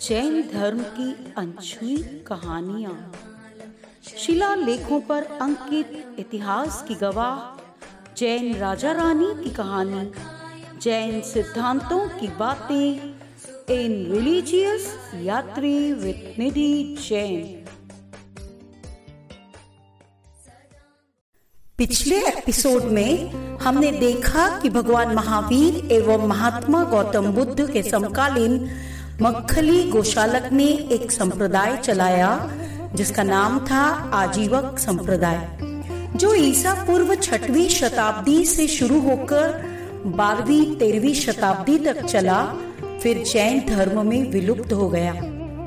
जैन 0.00 0.42
धर्म 0.42 0.82
की 0.82 1.34
अनछुई 1.36 1.96
कहानियाँ। 2.26 3.12
शिला 4.18 4.54
लेखों 4.54 5.00
पर 5.00 5.22
अंकित 5.22 6.16
इतिहास 6.18 6.84
की 6.88 6.94
गवाह, 6.94 7.60
जैन 8.16 8.54
राजा 8.56 8.92
रानी 8.92 9.44
की 9.44 9.50
कहानी, 9.50 10.12
जैन 10.82 11.20
सिद्धांतों 11.20 12.08
की 12.08 12.26
बातें, 12.26 13.14
इन 13.74 14.12
रिलीजियस 14.12 15.12
यात्री 15.14 15.92
विद 15.92 16.34
निधि 16.38 16.96
जैन। 17.08 17.64
पिछले 21.78 22.28
एपिसोड 22.28 22.84
में 22.84 23.30
हमने 23.56 23.92
देखा 23.92 24.60
कि 24.60 24.70
भगवान 24.70 25.14
महावीर 25.14 25.92
एवं 25.92 26.26
महात्मा 26.28 26.84
गौतम 26.84 27.32
बुद्ध 27.32 27.70
के 27.72 27.82
समकालीन 27.82 28.70
मक्खली 29.22 29.82
गोशालक 29.84 30.48
ने 30.52 30.66
एक 30.66 31.10
संप्रदाय 31.10 31.76
चलाया, 31.76 32.50
जिसका 32.94 33.22
नाम 33.22 33.58
था 33.58 34.10
आजीवक 34.14 34.78
संप्रदाय, 34.78 35.58
जो 36.16 36.34
ईसा 36.34 36.74
पूर्व 36.74 37.14
छठवीं 37.14 37.68
शताब्दी 37.68 38.44
से 38.44 38.66
शुरू 38.66 39.00
होकर 39.00 39.62
बारहवीं, 40.06 40.76
तेरहवीं 40.76 41.14
शताब्दी 41.14 41.78
तक 41.78 42.04
चला, 42.04 42.44
फिर 43.02 43.22
जैन 43.22 43.60
धर्म 43.68 44.06
में 44.06 44.30
विलुप्त 44.30 44.72
हो 44.72 44.88
गया। 44.88 45.14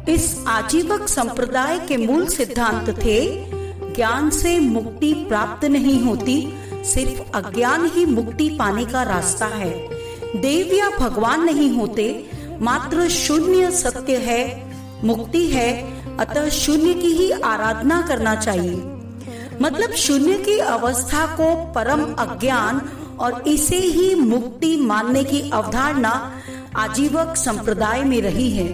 इस 0.09 0.45
आजीवक 0.47 1.07
संप्रदाय 1.07 1.79
के 1.79 1.97
मूल 1.97 2.27
सिद्धांत 2.27 2.89
थे, 2.89 3.45
ज्ञान 3.93 4.29
से 4.29 4.59
मुक्ति 4.59 5.13
प्राप्त 5.13 5.65
नहीं 5.65 6.01
होती, 6.01 6.53
सिर्फ़ 6.73 7.37
अज्ञान 7.37 7.85
ही 7.85 8.05
मुक्ति 8.05 8.49
पाने 8.49 8.85
का 8.85 9.03
रास्ता 9.03 9.45
है। 9.45 9.89
देव 10.35 10.73
या 10.73 10.89
भगवान 10.89 11.43
नहीं 11.43 11.69
होते 11.69 12.32
मात्र 12.61 13.07
शून्य 13.09 13.71
सत्य 13.71 14.17
है, 14.17 14.43
मुक्ति 15.03 15.45
है, 15.47 15.71
अतः 16.17 16.49
शून्य 16.49 16.93
की 16.93 17.07
ही 17.07 17.29
आराधना 17.31 18.01
करना 18.01 18.35
चाहिए 18.35 18.75
मतलब 19.61 19.91
शून्य 19.95 20.33
की 20.33 20.57
अवस्था 20.59 21.25
को 21.35 21.55
परम 21.73 22.03
अज्ञान 22.13 22.81
और 23.19 23.41
इसे 23.47 23.77
ही 23.77 24.13
मुक्ति 24.15 24.75
मानने 24.77 25.23
की 25.23 25.41
अवधारणा 25.49 26.11
आजीवक 26.77 27.35
संप्रदाय 27.37 28.03
में 28.03 28.21
रही 28.21 28.49
है 28.51 28.67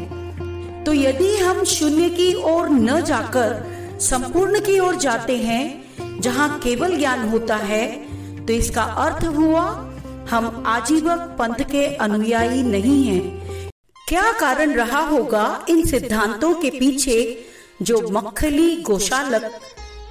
तो 0.84 0.94
यदि 0.94 1.36
हम 1.38 1.64
शून्य 1.64 2.10
की 2.10 2.34
ओर 2.34 2.70
न 2.70 3.02
जाकर 3.02 3.98
संपूर्ण 4.02 4.60
की 4.60 4.80
ओर 4.80 4.96
जाते 4.96 5.38
हैं, 5.38 6.22
जहाँ 6.22 6.60
केवल 6.60 6.98
ज्ञान 6.98 7.28
होता 7.30 7.56
है 7.56 7.86
तो 8.46 8.54
इसका 8.54 8.84
अर्थ 8.84 9.26
हुआ, 9.26 9.64
हम 10.30 10.64
आजीवक 10.68 11.36
पंथ 11.40 11.64
के 11.72 11.86
अनुयायी 11.98 12.64
नहीं 12.64 13.04
हैं। 13.04 13.39
क्या 14.10 14.32
कारण 14.32 14.72
रहा 14.74 15.00
होगा 15.00 15.66
इन 15.70 15.86
सिद्धांतों 15.86 16.54
के 16.54 16.70
पीछे 16.70 17.18
जो 17.82 18.00
मक्खली 18.12 18.76
गोशालक 18.82 19.60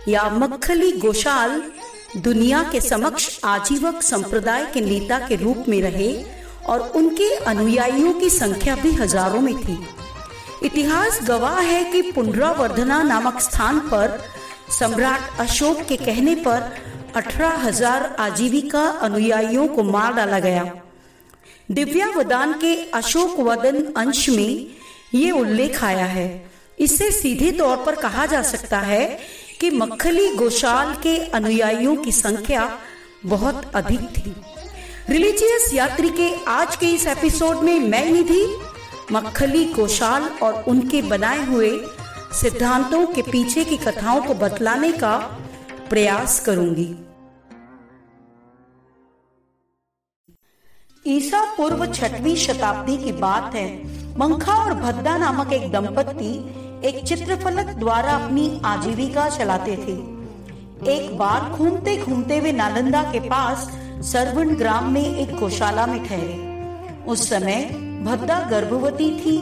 या 0.09 0.29
मक्खली 0.31 0.91
गोशाल 0.99 1.63
दुनिया 2.17 2.63
के 2.63 2.81
समक्ष 2.81 3.29
आजीवक 3.45 4.03
संप्रदाय 4.03 4.67
के 4.75 4.81
नेता 4.81 5.19
के 5.29 5.37
रूप 5.37 5.65
में 5.69 5.81
रहे 5.83 6.13
और 6.67 6.81
उनके 6.97 7.35
अनुयायियों 7.45 8.13
की 8.13 8.31
संख्या 8.31 8.77
भी 8.77 8.93
हज़ारों 8.93 9.41
में 9.41 9.55
थी। 9.57 9.79
इतिहास 10.67 11.21
गवाह 11.25 11.61
है 11.61 11.85
कि 11.93 12.03
पुनरावर्धना 12.13 13.03
नामक 13.03 13.41
स्थान 13.41 13.81
पर 13.91 14.19
सम्राट 14.79 15.41
अशोक 15.41 15.87
के 15.89 15.97
कहने 15.97 16.35
पर 16.47 16.73
अठारह 17.17 17.67
हज़ार 17.67 18.15
आजीविका 18.21 18.89
अनुयायियों 19.03 19.69
को 19.69 19.83
मार 19.83 20.15
डाला 20.15 20.39
गया। 20.39 20.65
दिव्यावदान 21.71 22.53
के 22.53 22.75
अशोक 22.91 23.41
वदन 23.41 23.83
अंश 23.97 24.29
में 24.29 24.67
ये 25.15 25.31
उल्लेख 25.31 25.83
आया 25.85 26.05
है। 26.05 26.51
इससे 26.79 27.11
सीधे 27.11 27.51
तौर 27.51 27.77
पर 27.77 27.95
कहा 27.95 28.27
जा 28.27 28.43
सकता 28.43 28.79
है 28.79 29.19
कि 29.61 29.71
मक्खली 29.71 30.29
गोशाल 30.35 30.95
के 30.95 31.17
अनुयायियों 31.31 31.97
की 31.97 32.13
संख्या 32.13 32.79
बहुत 33.27 33.71
अधिक 33.75 34.01
थी। 34.01 34.35
रिलीजियस 35.11 35.71
यात्री 35.75 36.09
के 36.11 36.31
आज 36.45 36.77
के 36.77 36.87
इस 36.87 37.07
एपिसोड 37.07 37.57
में 37.57 37.79
मैं 37.81 38.05
निधि 38.11 38.45
मक्खली 39.13 39.65
गोशाल 39.65 40.23
और 40.43 40.63
उनके 40.69 41.03
बनाए 41.03 41.47
हुए 41.47 41.71
सिद्धांतों 42.33 43.07
के 43.07 43.23
पीछे 43.23 43.65
की 43.65 43.77
कथाओं 43.77 44.23
को 44.23 44.35
बतलाने 44.35 44.93
का 44.93 45.17
प्रयास 45.91 46.41
करूँगी। 46.41 46.95
ईसा 51.09 51.43
पूर्व 51.57 51.85
छठवीं 51.87 52.35
शताब्दी 52.37 52.97
की 52.97 53.13
बात 53.13 53.55
है। 53.55 53.69
मंखा 54.19 54.53
और 54.55 54.75
भद्दा 54.75 55.17
नामक 55.19 55.53
एक 55.53 55.71
दंपत्ति 55.73 56.33
एक 56.85 57.01
चित्रफलक 57.05 57.69
द्वारा 57.75 58.13
अपनी 58.13 58.61
आजीविका 58.65 59.29
चलाते 59.29 59.77
थे। 59.77 59.95
एक 60.93 61.17
बार 61.19 61.49
घूमते 61.51 61.97
घूमते 61.97 62.41
वे 62.41 62.53
नालंदा 62.53 63.03
के 63.03 63.21
पास 63.21 63.71
सरवण 64.03 64.55
ग्राम 64.55 64.93
में 64.93 65.17
एक 65.17 65.35
गौशाला 65.37 65.87
में 65.87 66.05
ठहरे। 66.05 67.05
उस 67.05 67.29
समय 67.29 67.65
भद्दा 68.05 68.41
गर्भवती 68.51 69.11
थी। 69.19 69.37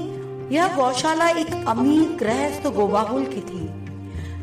यह 0.55 0.77
गौशाला 0.77 1.29
एक 1.29 1.65
अमीर 1.69 2.17
गृहस्थ 2.21 2.67
गोबाहुल 2.67 3.25
की 3.25 3.41
थी। 3.41 3.69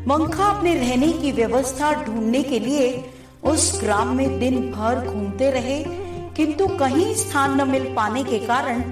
मंखा 0.06 0.44
अपने 0.44 0.74
रहने 0.74 1.12
की 1.12 1.32
व्यवस्था 1.32 1.92
ढूँढने 2.04 2.42
के 2.42 2.58
लिए 2.58 3.12
उस 3.44 3.80
ग्राम 3.82 4.16
में 4.16 4.38
दिन 4.40 4.72
भर 4.72 5.06
घूमते 5.06 5.50
रहे 5.50 6.03
किंतु 6.36 6.66
कहीं 6.78 7.14
स्थान 7.14 7.60
न 7.60 7.68
मिल 7.70 7.84
पाने 7.94 8.22
के 8.24 8.38
कारण 8.38 8.82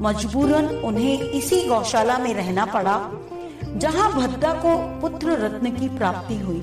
मजबूरन 0.00 0.66
उन्हें 0.84 1.20
इसी 1.20 1.60
गौशाला 1.66 2.16
में 2.18 2.32
रहना 2.34 2.64
पड़ा, 2.66 2.96
जहाँ 3.76 4.12
भद्दा 4.12 4.52
को 4.54 4.76
पुत्र 5.00 5.36
रत्न 5.38 5.70
की 5.70 5.88
प्राप्ति 5.88 6.38
हुई। 6.38 6.60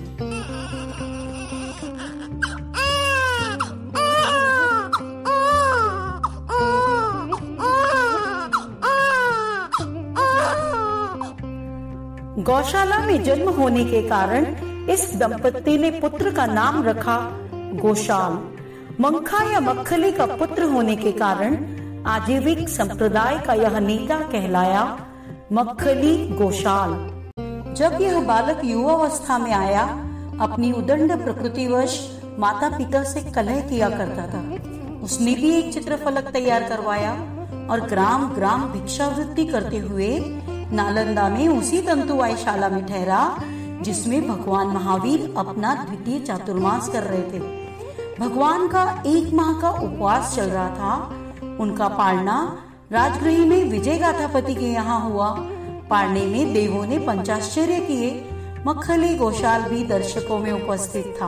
गौशाला 12.44 13.00
में 13.00 13.24
जन्म 13.24 13.50
होने 13.50 13.86
के 13.86 14.02
कारण 14.10 14.46
इस 14.90 15.10
दंपति 15.16 15.78
ने 15.78 15.90
पुत्र 15.92 16.32
का 16.32 16.46
नाम 16.46 16.84
रखा 16.84 17.18
गोशाल। 17.82 18.57
मंखा 19.02 19.44
या 19.52 19.60
मक्खली 19.60 20.12
का 20.12 20.26
पुत्र 20.26 20.64
होने 20.64 20.96
के 20.96 21.12
कारण 21.12 21.56
आजीविक 22.06 22.70
संप्रदाय 22.70 23.38
का 23.40 23.54
यह 23.54 23.80
नेता 23.80 24.20
कहलाया 24.20 24.84
मक्खली 25.54 26.16
गोशाल। 26.30 26.94
जब 27.74 27.98
यह 28.02 28.20
बालक 28.24 28.62
युवावस्था 28.66 29.38
में 29.38 29.52
आया, 29.54 29.84
अपनी 30.42 30.72
उदंड 30.72 31.12
प्रकृतिवश 31.24 32.00
माता 32.40 32.70
पिता 32.78 33.04
से 33.04 33.22
कलह 33.22 33.60
किया 33.62 33.90
करता 33.90 34.26
था। 34.28 34.42
उसने 35.04 35.36
भी 35.36 35.52
एक 35.52 35.74
चित्रफलक 35.74 36.32
तैयार 36.34 36.64
करवाया 36.64 37.12
और 37.72 37.82
ग्राम 37.82 38.28
ग्राम 38.34 38.64
भिक्षावृत्ति 38.64 39.46
करते 39.46 39.78
हुए 39.78 40.10
नालंदा 40.74 41.30
में 41.30 41.48
उसी 41.48 41.82
तंतुवाई 41.82 42.36
शाला 42.36 42.70
में 42.70 42.86
ठहरा, 42.86 43.22
जिसमें 43.82 44.28
भगवान 44.28 44.68
महावीर 44.68 45.34
अपना 45.38 45.76
द्वितीय 45.76 46.20
चातुर्मास 46.20 46.90
कर 46.90 47.04
रहे 47.04 47.22
थे। 47.22 47.67
भगवान 48.20 48.68
का 48.68 49.04
एक 49.06 49.34
माह 49.34 49.62
का 49.62 49.70
उपवास 49.70 50.36
चल 50.36 50.44
रहा 50.44 50.70
था। 50.70 51.14
उनका 51.60 51.88
पालना 51.88 52.58
राजगृह 52.92 53.46
में 53.46 53.70
विजय 53.70 53.98
गाथापति 53.98 54.56
के 54.56 54.66
यहाँ 54.66 55.10
हुआ। 55.10 55.30
पालने 55.90 56.26
में 56.26 56.54
देवों 56.54 56.86
ने 56.86 57.00
पंचाश्चर्य 57.00 57.80
किए। 57.80 58.30
मखली 58.68 59.16
गोशाल 59.16 59.62
भी 59.62 59.84
दर्शकों 59.84 60.40
में 60.40 60.52
उपस्थित 60.52 61.16
था। 61.22 61.28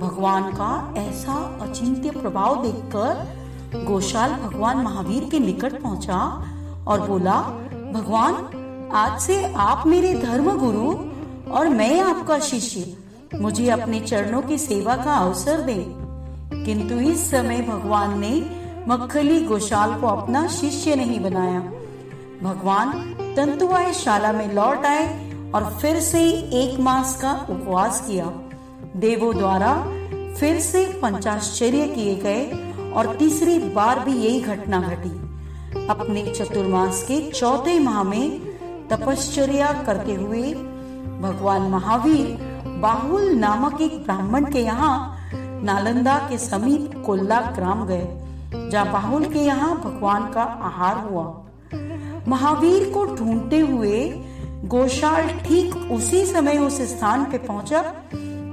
भगवान 0.00 0.42
का 0.42 0.94
ऐसा 0.96 1.58
अचिंत्य 1.62 2.10
प्रभाव 2.10 2.62
देखकर 2.62 3.82
गोशाल 3.84 4.32
भगवान 4.32 4.78
महावीर 4.78 5.28
के 5.30 5.38
निकट 5.38 5.82
पहुँचा 5.82 6.44
और 6.88 7.08
बोला, 7.08 7.40
भगवान, 7.92 8.34
आज 8.94 9.20
से 9.20 9.52
आप 9.52 9.86
मेरे 9.86 10.14
धर्म 10.14 10.58
गुरु 10.58 10.94
और 11.52 11.68
मैं 11.68 12.00
आपका 12.00 12.38
शिष्य। 12.38 12.96
मुझे 13.40 13.70
अपने 13.70 14.00
चरणों 14.00 14.42
की 14.42 14.58
सेवा 14.58 14.96
का 14.96 15.14
अवसर 15.14 15.60
दें। 15.60 16.01
किंतु 16.64 16.94
इस 17.00 17.30
समय 17.30 17.60
भगवान 17.60 18.18
ने 18.20 18.50
मक्खली 18.88 19.40
गोशाल 19.40 19.94
को 19.94 20.06
अपना 20.06 20.46
शिष्य 20.48 20.94
नहीं 20.96 21.20
बनाया। 21.20 21.60
भगवान 22.42 22.92
तंतुआय 23.36 23.92
शाला 23.92 24.32
में 24.32 24.54
लौट 24.54 24.86
आए 24.86 25.06
और 25.54 25.64
फिर 25.82 26.00
से 26.00 26.22
एक 26.62 26.80
मास 26.80 27.16
का 27.22 27.32
उपवास 27.50 28.00
किया। 28.06 28.26
देवों 28.96 29.36
द्वारा 29.36 29.74
फिर 30.34 30.60
से 30.60 30.84
पंचाश्चर्य 31.02 31.86
किए 31.88 32.14
गए 32.16 32.44
और 32.92 33.16
तीसरी 33.16 33.58
बार 33.58 34.00
भी 34.00 34.12
यही 34.12 34.40
घटना 34.40 34.80
घटी। 34.80 35.10
अपने 35.86 36.22
चतुर्मास 36.26 37.02
के 37.02 37.20
चौथे 37.30 37.78
माह 37.78 38.02
में 38.02 38.40
तपश्चर्या 38.88 39.72
करते 39.86 40.14
हुए 40.14 40.42
भगवान 41.20 41.62
महावीर 41.62 42.38
बाहुल 42.80 43.30
नामक 43.30 43.80
एक 43.80 44.02
ब्राह्मण 44.04 44.44
के 44.44 44.58
यहाँ 44.58 45.11
नालंदा 45.62 46.18
के 46.30 46.38
समीप 46.38 47.02
कोल्ला 47.06 47.40
ग्राम 47.56 47.86
गए, 47.86 48.06
जहाँ 48.70 48.92
बाहुल 48.92 49.24
के 49.24 49.38
यहाँ 49.38 49.74
भगवान 49.76 50.30
का 50.32 50.42
आहार 50.42 50.96
हुआ। 50.98 51.24
महावीर 52.28 52.88
को 52.90 53.04
ढूंढते 53.16 53.58
हुए 53.58 54.00
गोशाल 54.66 55.28
ठीक 55.38 55.74
उसी 55.92 56.24
समय 56.26 56.58
उस 56.58 56.80
स्थान 56.90 57.24
पे 57.24 57.38
पहुँचा, 57.38 57.82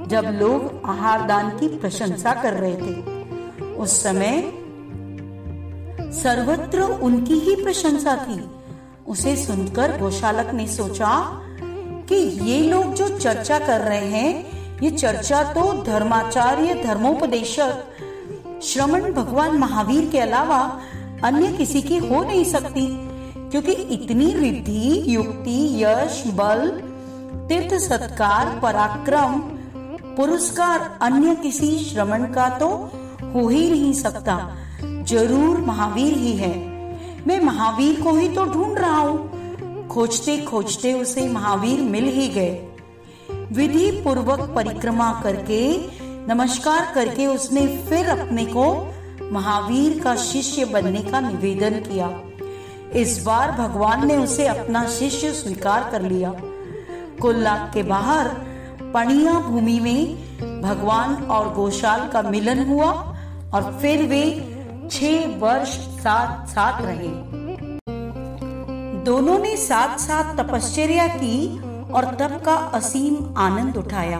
जब 0.08 0.26
लोग 0.40 0.82
आहार 0.86 1.26
दान 1.28 1.50
की 1.50 1.68
प्रशंसा 1.80 2.34
कर 2.34 2.54
रहे 2.54 2.76
थे। 2.76 3.74
उस 3.76 4.02
समय 4.04 4.42
सर्वत्र 6.14 6.82
उनकी 7.04 7.40
ही 7.40 7.56
प्रशंसा 7.64 8.16
थी। 8.18 8.40
उसे 9.08 9.36
सुनकर 9.36 9.98
गोशालक 9.98 10.54
ने 10.54 10.68
सोचा 10.68 11.12
कि 12.10 12.16
ये 12.46 12.62
लोग 12.64 12.94
जो 12.94 13.08
चर्चा 13.18 13.60
कर 13.60 13.82
रहे 13.82 14.08
हैं 14.08 14.59
ये 14.82 14.90
चर्चा 14.92 15.42
तो 15.44 15.62
धर्माचार्य, 15.84 16.74
धर्मोपदेशक, 16.84 17.84
श्रमण 18.64 19.12
भगवान 19.14 19.58
महावीर 19.58 20.10
के 20.10 20.20
अलावा 20.20 20.60
अन्य 21.24 21.52
किसी 21.54 21.82
की 21.82 21.98
हो 21.98 22.24
नहीं 22.24 22.44
सकती, 22.46 22.86
क्योंकि 23.52 23.72
इतनी 23.72 24.32
रिद्धि, 24.34 25.04
युक्ति, 25.08 25.84
यश, 25.84 26.24
बल, 26.36 26.70
तीर्थ 27.50 27.74
सत्कार, 27.80 28.60
पराक्रम, 28.60 29.40
पुरस्कार 30.16 30.90
अन्य 31.02 31.36
किसी 31.36 31.78
श्रमण 31.80 32.26
का 32.34 32.48
तो 32.50 32.70
हो 33.26 33.48
ही 33.48 33.70
नहीं 33.70 33.94
सकता। 33.94 34.38
ज़रूर 34.84 35.58
महावीर 35.58 36.14
ही 36.14 36.32
है। 36.34 36.56
मैं 37.28 37.40
महावीर 37.42 38.02
को 38.02 38.16
ही 38.16 38.30
तो 38.30 38.46
ढूंढ 38.46 38.78
रहा 38.80 38.98
हूँ। 38.98 39.88
खोजते 39.88 40.38
खोजते 40.38 40.94
उसे 40.94 41.28
महावीर 41.30 41.82
मिल 41.82 42.06
ही 42.10 42.28
गए। 42.28 42.69
विधि 43.52 43.92
पूर्वक 43.92 44.40
परिक्रमा 44.56 45.22
करके, 45.24 45.78
नमस्कार 46.34 46.92
करके 46.96 47.26
उसने 47.28 47.68
फिर 47.68 48.10
अपने 48.10 48.46
को 48.46 48.94
महावीर 49.32 50.00
का 50.04 50.16
शिष्य 50.16 50.66
बनने 50.66 51.02
का 51.02 51.20
निवेदन 51.20 51.80
किया। 51.80 52.10
इस 53.00 53.24
बार 53.24 53.52
भगवान 53.52 54.08
ने 54.08 54.18
उसे 54.18 54.48
अपना 54.48 54.86
शिष्य 54.88 55.32
स्वीकार 55.32 55.90
कर 55.92 56.02
लिया। 56.02 56.34
कुल्लाक 57.22 57.72
के 57.74 57.84
बाहर, 57.84 58.28
पणिया 58.94 59.34
भूमि 59.34 59.80
में 59.80 60.62
भगवान 60.62 61.16
और 61.16 61.54
गोशाल 61.54 62.08
का 62.08 62.22
मिलन 62.22 62.70
हुआ 62.70 62.92
और 63.54 63.78
फिर 63.82 64.04
वे 64.04 64.24
छह 64.92 65.38
वर्ष 65.38 65.70
साथ 65.78 66.46
साथ 66.48 66.82
रहे। 66.82 67.12
दोनों 69.04 69.40
ने 69.40 69.58
साथ 69.58 69.98
साथ 69.98 70.36
तपश्चर्या 70.38 71.08
की 71.08 71.62
और 71.96 72.06
तप 72.16 72.42
का 72.46 72.56
असीम 72.74 73.38
आनंद 73.38 73.78
उठाया। 73.78 74.20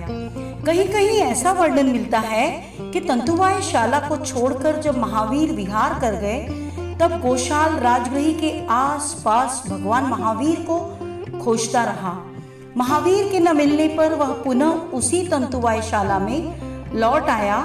कहीं 0.66 0.88
कहीं 0.88 1.20
ऐसा 1.20 1.52
वर्णन 1.52 1.86
मिलता 1.86 2.20
है 2.20 2.50
कि 2.94 3.00
तंतुवाय 3.00 3.62
शाला 3.62 4.00
को 4.00 4.18
छोड़कर 4.18 4.82
जब 4.82 4.98
महावीर 4.98 5.52
विहार 5.52 6.00
कर 6.00 6.16
गए, 6.16 6.40
तब 7.00 7.20
गोशाल 7.22 7.76
राजगृह 7.76 8.32
के 8.34 8.52
आस 8.68 9.22
पास 9.26 9.64
भगवान 9.70 10.04
महावीर 10.04 10.66
को 10.70 10.80
खोजता 11.40 11.84
रहा। 11.84 12.18
महावीर 12.78 13.32
के 13.32 13.40
न 13.40 13.56
मिलने 13.58 13.88
पर 13.88 14.14
वह 14.14 14.32
पुनः 14.44 14.72
उसी 14.94 15.28
तंतुवाय 15.28 15.82
शाला 15.82 16.20
में 16.20 16.96
लौट 16.96 17.30
आया। 17.30 17.58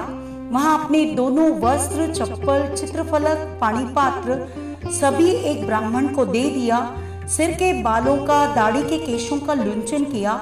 वहाँ 0.51 0.83
अपने 0.83 1.03
दोनों 1.05 1.49
वस्त्र, 1.61 2.13
चप्पल, 2.13 2.75
चित्रफलक 2.75 3.57
पानी 3.61 3.85
पात्र 3.85 4.91
सभी 4.91 5.29
एक 5.29 5.65
ब्राह्मण 5.65 6.07
को 6.07 6.25
दे 6.25 6.43
दिया 6.49 6.79
सिर 7.27 7.51
के 7.51 7.71
बालों 7.83 8.15
का, 8.17 8.55
दाढ़ी 8.55 8.81
के 8.81 8.97
केशों 8.97 9.37
का 9.39 9.53
लुंचन 9.53 10.03
किया 10.03 10.33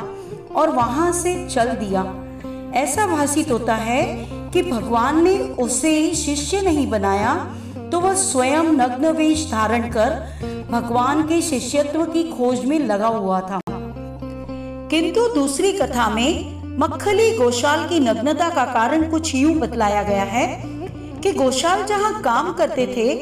और 0.56 0.70
वहाँ 0.70 1.12
से 1.14 1.34
चल 1.50 1.70
दिया। 1.76 2.02
ऐसा 2.76 3.06
भाषित 3.08 3.52
होता 3.52 3.76
है 3.76 4.04
कि 4.52 4.64
भगवान 4.64 5.24
ने 5.24 5.38
उसे 5.40 5.94
शिष्य 6.16 6.62
नहीं 6.62 6.88
बनाया 6.90 7.36
तो 7.92 8.00
वह 8.00 8.14
स्वयं 8.14 8.72
नग्न 8.74 9.12
वेश 9.12 9.50
धारण 9.52 9.90
कर 9.90 10.10
भगवान 10.72 11.24
के 11.28 11.42
शिष्यत्व 11.42 12.04
की 12.06 12.24
खोज 12.32 12.66
में 12.66 12.80
लगा 12.80 13.08
हुआ 13.08 13.40
था। 13.42 13.60
किंतु 14.90 15.28
दूसरी 15.36 15.72
कथा 15.72 16.10
में 16.10 16.78
मक्खली 16.80 17.32
गोशाल 17.38 17.88
की 17.90 18.00
नग्नता 18.00 18.50
का 18.50 18.66
कारण 18.66 19.10
कुछ 19.12 19.36
यूँ 19.36 19.54
बतलाया 19.56 20.04
गया 20.04 20.24
है 20.24 20.48
कि 21.22 21.32
गोशाल 21.34 21.84
जहाँ 21.86 22.22
काम 22.22 22.54
करते 22.54 22.88
थे, 22.88 23.14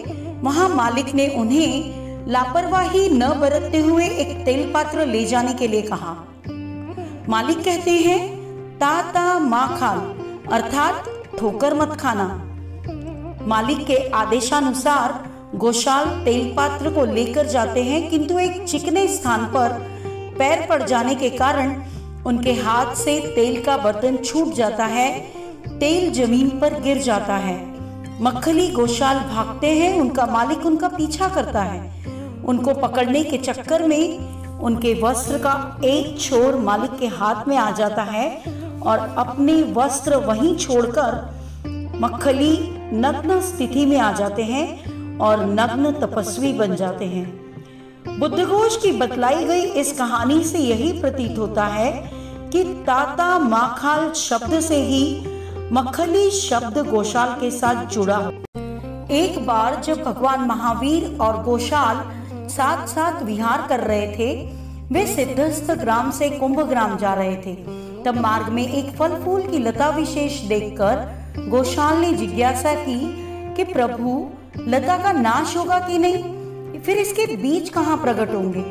वहाँ 0.41 0.69
मालिक 0.69 1.13
ने 1.15 1.27
उन्हें 1.27 2.00
लापरवाही 2.27 3.09
न 3.09 3.27
बरतते 3.39 3.79
हुए 3.79 4.07
एक 4.07 4.45
तेल 4.45 4.71
पात्र 4.73 5.05
ले 5.05 5.23
जाने 5.25 5.53
के 5.53 5.67
लिए 5.67 5.81
कहा। 5.81 6.13
मालिक 7.29 7.63
कहते 7.63 7.91
हैं, 7.91 8.19
ताता 8.77 9.39
मा 9.39 9.65
खाल, 9.79 9.97
अर्थात 10.51 11.09
ठोकर 11.39 11.73
मत 11.73 11.97
खाना। 11.99 12.27
मालिक 13.47 13.85
के 13.85 13.97
आदेशानुसार 14.09 15.29
गोशाल 15.55 16.05
तेल 16.25 16.53
पात्र 16.57 16.89
को 16.89 17.05
लेकर 17.05 17.47
जाते 17.47 17.83
हैं, 17.83 18.09
किंतु 18.09 18.39
एक 18.39 18.63
चिकने 18.63 19.07
स्थान 19.07 19.45
पर 19.45 19.69
पैर 20.39 20.65
पड़ 20.69 20.81
जाने 20.83 21.15
के 21.15 21.29
कारण 21.29 21.75
उनके 22.25 22.53
हाथ 22.53 22.95
से 22.95 23.19
तेल 23.35 23.61
का 23.63 23.77
बर्तन 23.77 24.17
छूट 24.17 24.53
जाता 24.53 24.85
है, 24.85 25.09
तेल 25.79 26.11
ज़मीन 26.11 26.49
पर 26.59 26.79
गिर 26.81 26.97
जाता 26.97 27.35
है। 27.35 27.59
मक्खली 28.21 28.67
गोशाल 28.69 29.19
भागते 29.19 29.67
हैं, 29.67 29.99
उनका 29.99 30.25
मालिक 30.25 30.65
उनका 30.65 30.87
पीछा 30.87 31.27
करता 31.27 31.61
है। 31.61 31.89
उनको 32.49 32.73
पकड़ने 32.73 33.23
के 33.23 33.37
चक्कर 33.37 33.87
में 33.87 34.59
उनके 34.59 34.93
वस्त्र 35.01 35.37
का 35.37 35.53
एक 35.85 36.19
छोर 36.21 36.55
मालिक 36.55 36.97
के 36.99 37.07
हाथ 37.07 37.47
में 37.47 37.57
आ 37.57 37.69
जाता 37.71 38.03
है 38.03 38.27
और 38.81 38.99
अपने 39.17 39.61
वस्त्र 39.73 40.15
वहीं 40.15 40.55
छोड़कर 40.57 41.19
मक्खली 42.01 42.57
नग्न 42.93 43.39
स्थिति 43.41 43.85
में 43.85 43.97
आ 43.99 44.11
जाते 44.11 44.43
हैं 44.43 45.17
और 45.19 45.45
नग्न 45.45 45.91
तपस्वी 45.91 46.53
बन 46.53 46.75
जाते 46.75 47.05
हैं। 47.05 47.25
बुद्धघोष 48.19 48.77
की 48.81 48.91
बतलाई 48.91 49.43
गई 49.45 49.63
इस 49.81 49.97
कहानी 49.97 50.43
से 50.43 50.59
यही 50.59 50.91
प्रतीत 51.01 51.37
होता 51.37 51.65
है 51.65 51.91
कि 52.51 52.63
ताता 52.87 53.37
माखाल 53.39 54.11
शब्द 54.11 54.59
से 54.59 54.81
ही 54.85 55.03
मखली 55.73 56.29
शब्द 56.31 56.77
गोशाल 56.89 57.29
के 57.41 57.51
साथ 57.51 57.85
जुड़ा 57.85 58.17
एक 59.15 59.45
बार 59.45 59.81
जब 59.85 60.03
भगवान 60.03 60.41
महावीर 60.47 61.17
और 61.21 61.41
गोशाल 61.43 61.97
साथ 62.51 62.87
साथ 62.87 63.23
विहार 63.23 63.65
कर 63.69 63.79
रहे 63.79 64.07
थे। 64.07 64.61
वे 64.91 65.07
सिद्धस्थ 65.07 65.71
ग्राम 65.71 66.11
से 66.11 66.29
कुंभ 66.29 66.59
ग्राम 66.59 66.97
जा 66.97 67.13
रहे 67.13 67.35
थे। 67.35 67.55
तब 68.05 68.17
मार्ग 68.21 68.49
में 68.49 68.67
एक 68.67 68.95
फल 68.97 69.21
फूल 69.25 69.41
की 69.41 69.57
लता 69.57 69.89
विशेष 69.89 70.41
देखकर 70.41 71.21
गोशाल 71.47 71.97
ने 71.97 72.13
जिज्ञासा 72.13 72.73
की 72.73 73.27
कि, 73.55 73.63
प्रभु, 73.63 74.29
लता 74.67 74.97
का 74.97 75.11
नाश 75.11 75.57
होगा 75.57 75.79
कि 75.79 75.97
नहीं? 75.97 76.23
फिर 76.79 76.97
इसके 76.97 77.35
बीज 77.35 77.69
कहाँ 77.69 77.97
प्रकट 77.97 78.33
होंगे? 78.33 78.61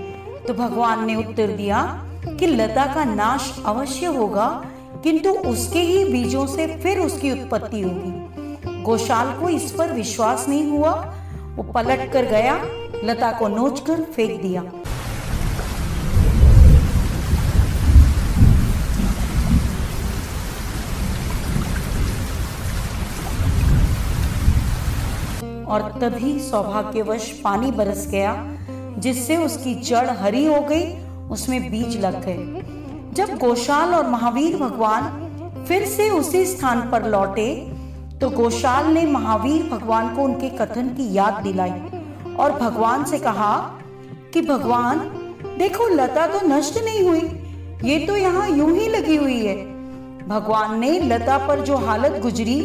तो 0.48 0.54
भगवान 0.54 1.06
ने 1.06 1.14
उत्तर 1.14 1.46
दिया 1.46 2.04
कि, 2.40 2.46
लता 2.46 2.94
का 2.94 3.04
नाश 3.04 3.62
अवश्य 3.66 4.06
होगा, 4.06 4.64
किंतु 5.02 5.30
उसके 5.30 5.80
ही 5.80 6.04
बीजों 6.04 6.46
से 6.46 6.66
फिर 6.66 6.98
उसकी 6.98 7.30
उत्पत्ति 7.30 7.80
होगी। 7.80 8.26
गोशाल 8.82 9.40
को 9.40 9.48
इस 9.48 9.72
पर 9.72 9.92
विश्वास 9.92 10.48
नहीं 10.48 10.70
हुआ। 10.70 11.14
वो 11.60 11.72
पलट 11.72 12.12
कर 12.12 12.24
गया, 12.24 12.54
लता 13.04 13.30
को 13.32 13.48
नोच 13.48 13.80
कर 13.80 14.02
फेंक 14.12 14.40
दिया। 14.42 14.60
और 25.66 25.82
तभी 26.00 26.38
सौभाग्यवश 26.40 27.30
पानी 27.44 27.70
बरस 27.70 28.06
गया, 28.10 28.34
जिससे 28.98 29.36
उसकी 29.36 29.74
जड़ 29.74 30.08
हरी 30.10 30.44
हो 30.44 30.60
गई, 30.60 30.86
उसमें 31.30 31.70
बीज 31.70 32.00
लग 32.00 32.24
गए। 32.24 32.62
जब 33.14 33.36
गोशाल 33.38 33.94
और 33.94 34.06
महावीर 34.06 34.56
भगवान 34.56 35.64
फिर 35.68 35.86
से 35.86 36.08
उसी 36.10 36.44
स्थान 36.46 36.90
पर 36.90 37.06
लौटे 37.06 37.50
तो 38.20 38.28
गोशाल 38.30 38.86
ने 38.86 39.04
महावीर 39.06 39.62
भगवान 39.62 40.14
को 40.16 40.22
उनके 40.22 40.48
कथन 40.48 40.88
की 40.88 41.14
याद 41.14 41.42
दिलाई 41.42 41.70
और 42.38 42.52
भगवान 42.52 43.04
से 43.04 43.18
कहा 43.18 43.54
कि 44.34 44.42
भगवान, 44.42 44.98
देखो, 45.58 45.86
लता 45.88 46.26
तो 46.26 46.46
नष्ट 46.46 46.78
नहीं 46.84 47.08
हुई। 47.08 47.20
ये 47.90 47.98
तो 48.06 48.16
यहाँ 48.16 48.48
यूँ 48.48 48.70
ही 48.78 48.88
लगी 48.88 49.16
हुई 49.16 49.46
है। 49.46 49.56
भगवान 50.28 50.78
ने 50.78 50.98
लता 51.00 51.38
पर 51.48 51.60
जो 51.60 51.76
हालत 51.76 52.20
गुजरी, 52.22 52.60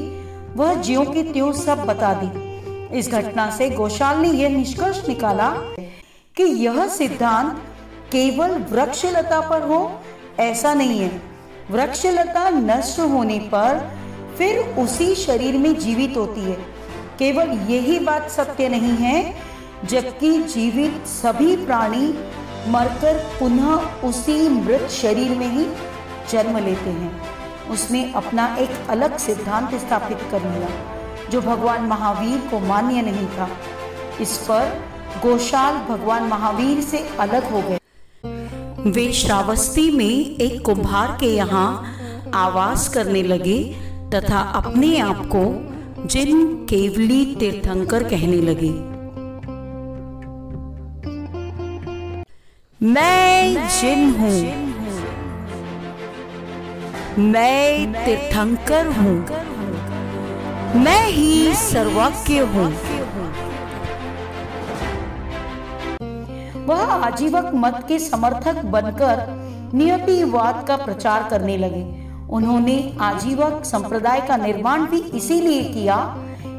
वह 0.56 0.82
ज्यो 0.82 1.04
की 1.04 1.24
त्यों 1.24 1.52
सब 1.54 1.86
बता 1.86 2.14
दी। 2.14 2.98
इस 2.98 3.10
घटना 3.10 3.50
से 3.50 3.70
गोशाल 3.70 4.18
ने 4.18 4.30
यह 4.30 4.50
निष्कर्ष 4.50 5.08
निकाला 5.08 5.50
कि 6.38 6.44
यह 6.44 6.88
सिद्धांत 6.88 7.62
केवल 8.12 8.58
वृक्षलता 8.72 9.40
पर 9.50 9.68
हो, 9.68 9.92
ऐसा 10.40 10.74
नहीं 10.74 11.00
है। 11.00 11.22
वृक्ष 11.72 12.06
लता 12.06 12.50
नष्ट 12.50 13.00
होने 13.00 13.40
पर 13.54 14.05
फिर 14.38 14.60
उसी 14.80 15.14
शरीर 15.16 15.58
में 15.58 15.78
जीवित 15.80 16.18
होती 16.18 16.42
है। 16.42 16.58
केवल 17.20 17.50
यही 17.70 18.00
बात 18.00 18.30
सत्य 18.30 18.70
नहीं 18.70 18.96
है, 18.98 19.36
जबकि 19.86 20.38
जीवित 20.44 21.06
सभी 21.08 21.56
प्राणी 21.56 22.14
मरकर 22.68 23.18
पुनः 23.40 24.02
उसी 24.02 24.48
मृत 24.50 24.88
शरीर 24.92 25.38
में 25.38 25.48
ही 25.48 25.66
जन्म 26.32 26.58
लेते 26.58 26.90
हैं। 26.90 27.12
उसने 27.70 28.12
अपना 28.16 28.56
एक 28.60 28.90
अलग 28.90 29.18
सिद्धांत 29.18 29.76
स्थापित 29.76 30.20
कर 30.32 30.42
लिया 30.42 30.70
जो 31.30 31.42
भगवान 31.42 31.82
महावीर 31.82 32.38
को 32.52 32.60
मान्य 32.60 33.02
नहीं 33.02 33.28
था। 33.28 33.50
इस 34.22 34.38
पर 34.38 34.84
गोशाल 35.24 35.78
भगवान 35.90 36.24
महावीर 36.24 36.82
से 36.82 36.98
अलग 37.20 37.52
हो 37.52 37.62
गए। 37.62 37.80
वे 38.92 39.12
श्रावस्ती 39.14 39.90
में 39.92 40.38
एक 40.38 40.62
कुम्हार 40.66 41.18
के 41.20 41.26
यहाँ 41.26 41.96
आवास 42.34 42.88
करने 42.90 43.22
लगे 43.24 43.60
तथा 44.14 44.40
अपने 44.56 44.98
आप 45.00 45.26
को 45.36 45.44
जिन 46.08 46.44
केवली 46.66 47.24
तीर्थंकर 47.36 48.04
कहने 48.04 48.42
लगे। 48.42 48.70
मैं 52.80 53.68
जिन 53.72 54.10
हूँ, 54.16 54.40
मैं 57.26 57.94
तीर्थंकर 57.96 58.88
हूँ, 58.98 59.18
मैं 60.78 61.06
ही 61.08 61.54
सर्वज्ञ 61.56 62.40
हूँ। 62.54 62.70
वह 66.68 66.82
आजीवक 66.82 67.52
मत 67.56 67.84
के 67.88 68.00
समर्थक 68.00 68.64
बनकर 68.68 69.28
नियतिवाद 69.74 70.66
का 70.68 70.76
प्रचार 70.78 71.28
करने 71.30 71.58
लगे। 71.58 71.84
उन्होंने 72.30 72.98
आजीवक 73.02 73.64
संप्रदाय 73.66 74.22
का 74.22 74.38
निर्माण 74.38 74.86
भी 74.86 75.00
इसीलिए 75.18 75.64
किया 75.64 75.98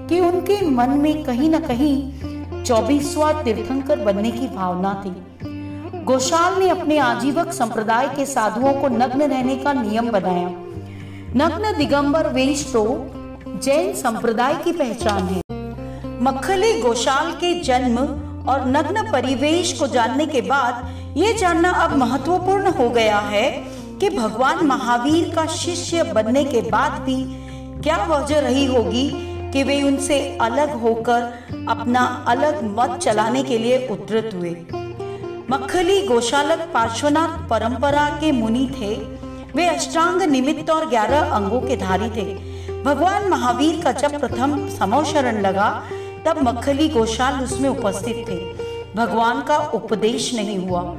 कि 0.09 0.21
उनके 0.21 0.61
मन 0.67 0.91
में 0.91 1.25
कहीं 1.25 1.51
न 1.51 1.59
कहीं 1.59 2.63
चौबीसवा 2.65 3.33
तीर्थंकर 3.43 4.05
बनने 4.05 4.31
की 4.31 4.47
भावना 4.47 4.95
थी। 5.05 5.11
गोशाल 6.05 6.59
ने 6.59 6.69
अपने 6.69 6.99
आजीवक 6.99 7.53
संप्रदाय 7.53 8.09
के 8.09 8.27
साधुओं 8.27 8.73
को 8.73 8.89
नग्न 8.89 9.23
रहने 9.23 9.57
का 9.57 9.73
नियम 9.73 10.11
बनाया। 10.11 10.49
नग्न 11.37 11.77
दिगंबर 11.79 12.29
वेश 12.29 12.65
तो 12.73 12.85
जैन 13.63 13.93
संप्रदाय 13.95 14.55
की 14.55 14.73
पहचान 14.73 15.23
है। 15.23 15.41
मक्खली 16.23 16.81
गोशाल 16.81 17.33
के 17.33 17.63
जन्म 17.63 17.99
और 18.49 18.67
नग्न 18.67 19.11
परिवेश 19.13 19.73
को 19.73 19.87
जानने 19.87 20.27
के 20.27 20.41
बाद 20.41 21.17
ये 21.17 21.33
जानना 21.35 21.71
अब 21.71 21.97
महत्वपूर्ण 21.97 22.71
हो 22.71 22.89
गया 22.91 23.19
है 23.19 23.76
कि 24.01 24.11
भगवान 24.11 24.67
महावीर 24.67 25.35
का 25.35 25.47
शिष्य 25.47 26.03
बनने 26.03 26.45
के 26.45 26.61
बाद 26.61 26.93
भी 26.93 27.25
क्या 27.83 28.05
वजह 28.05 28.39
रही 28.39 28.65
होगी 28.65 29.11
कि 29.53 29.63
वे 29.63 29.83
उनसे 29.83 30.39
अलग 30.41 30.81
होकर 30.81 31.23
अपना 31.69 32.25
अलग 32.29 32.79
मत 32.79 32.99
चलाने 32.99 33.43
के 33.43 33.59
लिए 33.59 33.89
उद्धृत 33.89 34.31
हुए? 34.35 34.57
मक्खली 35.51 36.07
गोशालक 36.07 36.71
पार्श्वनाथ 36.75 37.49
परंपरा 37.49 38.09
के 38.21 38.33
मुनि 38.33 38.71
थे। 38.81 38.97
वे 39.57 39.67
अष्टांग 39.67 40.23
निमित्त 40.23 40.71
और 40.71 40.89
ग्यारह 40.89 41.21
अंगों 41.21 41.61
के 41.61 41.77
धारी 41.77 42.11
थे। 42.11 42.57
भगवान 42.83 43.29
महावीर 43.29 43.81
का 43.85 43.93
जब 43.93 44.21
प्रथम 44.21 44.69
समोशरण 44.69 45.41
लगा, 45.41 45.83
तब 46.27 46.43
मक्खली 46.43 46.89
गोशाल 46.89 47.45
उसमें 47.45 47.69
उपस्थित 47.69 48.25
थे। 48.29 48.67
भगवान 48.95 49.43
का 49.43 49.57
उपदेश 49.57 50.35
नहीं 50.35 50.59
हुआ। 50.59 50.97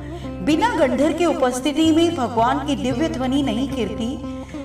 बिना 0.48 0.70
गंधर 0.75 1.13
के 1.13 1.25
उपस्थिति 1.25 1.92
में 1.92 2.16
भगवान 2.16 2.60
की 2.68 2.75
दिव्य 2.75 3.08
ध्वनि 3.10 3.42
नहीं 3.44 3.68
कीर्ति 3.70 4.08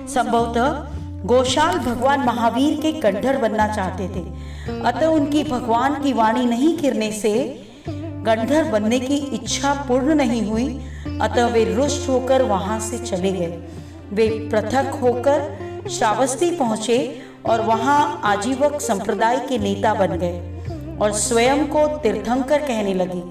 संभवतः 0.09 1.25
गोशाल 1.25 1.77
भगवान 1.77 2.19
महावीर 2.19 2.79
के 2.81 2.91
गंधर 3.01 3.37
बनना 3.37 3.67
चाहते 3.67 4.07
थे। 4.07 4.21
अतः 4.81 5.05
उनकी 5.05 5.43
भगवान 5.43 6.01
की 6.03 6.13
वाणी 6.13 6.45
नहीं 6.45 6.77
गिरने 6.77 7.11
से 7.11 7.33
गंधर 8.27 8.71
बनने 8.71 8.99
की 8.99 9.17
इच्छा 9.35 9.73
पूर्ण 9.87 10.15
नहीं 10.15 10.41
हुई। 10.41 10.67
अतः 11.21 11.47
वे 11.47 11.63
रुष्ट 11.73 12.07
होकर 12.09 12.41
वहाँ 12.43 12.79
से 12.79 12.99
चले 12.99 13.31
गए। 13.31 13.59
वे 14.11 14.29
पृथक 14.51 14.95
होकर 15.01 15.87
श्रावस्ती 15.89 16.51
पहुँचे 16.51 16.97
और 17.45 17.61
वहाँ 17.61 18.21
आजीवक 18.23 18.79
संप्रदाय 18.81 19.37
के 19.49 19.57
नेता 19.57 19.93
बन 19.93 20.17
गए 20.17 20.97
और 21.01 21.11
स्वयं 21.19 21.67
को 21.67 21.85
तीर्थंकर 21.97 22.61
कहने 22.61 22.93
लगे, 22.93 23.21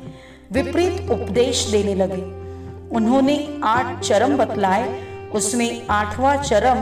विपरीत 0.53 1.11
उपदेश 1.11 1.67
देने 1.67 1.95
लगे। 1.95 2.42
उन्होंने 2.93 3.61
आठ 3.65 4.01
चरम 4.01 4.37
बतलाए। 4.37 5.03
उसमें 5.35 5.87
आठवां 5.91 6.39
चरम 6.39 6.77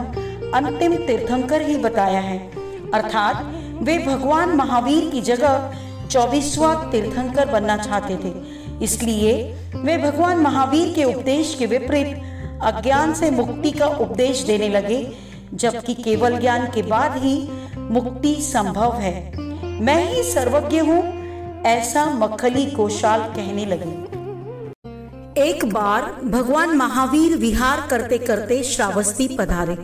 अंतिम 0.55 0.95
तीर्थंकर 0.95 1.63
ही 1.63 1.77
बताया 1.77 2.21
है। 2.21 2.39
अर्थात, 2.95 3.53
वे 3.83 3.99
भगवान 3.99 4.49
महावीर 4.49 5.11
की 5.11 5.21
जगह 5.21 5.75
चौबीसवा 6.11 6.75
तीर्थंकर 6.75 7.49
बनना 7.49 7.77
चाहते 7.77 8.17
थे। 8.17 8.33
इसलिए 8.85 9.57
वे 9.77 9.99
भगवान 9.99 10.39
महावीर 10.39 10.93
के 10.95 11.05
उपदेश 11.05 11.57
के 11.59 11.67
विपरीत 11.67 12.23
अज्ञान 12.63 13.15
से 13.15 13.31
मुक्ति 13.31 13.71
का 13.71 13.87
उपदेश 13.87 14.43
देने 14.43 14.69
लगे, 14.69 15.13
जबकि 15.55 15.95
केवल 15.95 16.39
ज्ञान 16.39 16.67
के 16.67 16.83
बाद 16.83 17.13
ही 17.17 17.49
मुक्ति 17.79 18.35
संभव 18.35 18.95
है। 18.95 19.37
मैं 19.63 20.15
ही 20.15 20.23
सर्वज्ञ 20.23 20.79
हूँ, 20.79 21.21
ऐसा 21.63 22.07
मखली 22.07 22.67
गोशाल 22.67 23.21
कहने 23.21 23.67
लगे। 23.67 24.10
एक 25.39 25.65
बार 25.65 26.05
भगवान 26.25 26.77
महावीर 26.77 27.37
विहार 27.37 27.87
करते 27.91 28.19
करते 28.19 28.63
श्रावस्ती 28.63 29.37
पधारे। 29.37 29.77